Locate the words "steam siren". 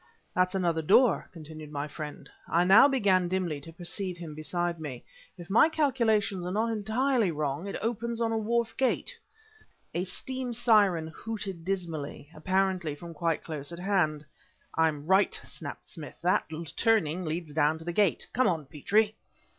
10.03-11.09